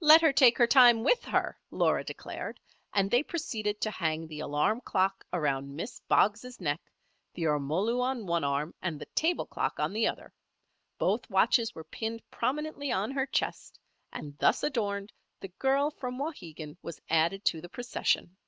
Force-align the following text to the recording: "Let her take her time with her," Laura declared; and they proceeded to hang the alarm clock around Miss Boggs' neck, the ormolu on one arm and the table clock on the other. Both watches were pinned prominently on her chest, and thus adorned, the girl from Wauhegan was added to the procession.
"Let 0.00 0.22
her 0.22 0.32
take 0.32 0.56
her 0.56 0.66
time 0.66 1.04
with 1.04 1.22
her," 1.24 1.58
Laura 1.70 2.02
declared; 2.02 2.58
and 2.94 3.10
they 3.10 3.22
proceeded 3.22 3.82
to 3.82 3.90
hang 3.90 4.26
the 4.26 4.40
alarm 4.40 4.80
clock 4.80 5.26
around 5.30 5.76
Miss 5.76 6.00
Boggs' 6.08 6.58
neck, 6.58 6.80
the 7.34 7.42
ormolu 7.42 8.00
on 8.00 8.24
one 8.24 8.44
arm 8.44 8.72
and 8.80 8.98
the 8.98 9.04
table 9.14 9.44
clock 9.44 9.78
on 9.78 9.92
the 9.92 10.06
other. 10.06 10.32
Both 10.96 11.28
watches 11.28 11.74
were 11.74 11.84
pinned 11.84 12.22
prominently 12.30 12.90
on 12.92 13.10
her 13.10 13.26
chest, 13.26 13.78
and 14.10 14.38
thus 14.38 14.62
adorned, 14.62 15.12
the 15.40 15.48
girl 15.48 15.90
from 15.90 16.16
Wauhegan 16.16 16.78
was 16.80 17.02
added 17.10 17.44
to 17.44 17.60
the 17.60 17.68
procession. 17.68 18.38